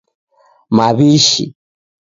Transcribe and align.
Mawishi 0.75 1.45